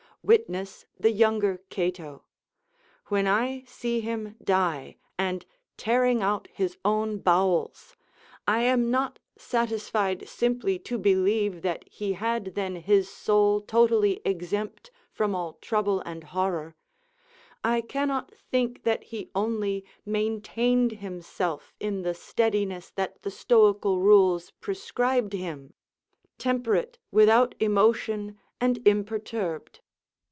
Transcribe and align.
Witness 0.23 0.85
the 0.99 1.09
younger 1.11 1.63
Cato: 1.71 2.25
When 3.07 3.25
I 3.25 3.63
see 3.65 4.01
him 4.01 4.35
die, 4.43 4.97
and 5.17 5.47
tearing 5.77 6.21
out 6.21 6.47
his 6.53 6.77
own 6.85 7.17
bowels, 7.17 7.95
I 8.47 8.59
am 8.61 8.91
not 8.91 9.17
satisfied 9.35 10.29
simply 10.29 10.77
to 10.77 10.99
believe 10.99 11.63
that 11.63 11.87
he 11.89 12.13
had 12.13 12.53
then 12.53 12.75
his 12.75 13.09
soul 13.09 13.61
totally 13.61 14.21
exempt 14.23 14.91
from 15.11 15.33
all 15.33 15.53
trouble 15.53 16.01
and 16.01 16.23
horror: 16.25 16.75
I 17.63 17.81
cannot 17.81 18.31
think 18.35 18.83
that 18.83 19.05
he 19.05 19.31
only 19.33 19.83
maintained 20.05 20.91
himself 20.91 21.73
in 21.79 22.03
the 22.03 22.13
steadiness 22.13 22.91
that 22.91 23.23
the 23.23 23.31
Stoical 23.31 23.99
rules 24.01 24.51
prescribed 24.61 25.33
him; 25.33 25.73
temperate, 26.37 26.99
without 27.09 27.55
emotion, 27.59 28.37
and 28.59 28.87
imperturbed. 28.87 29.79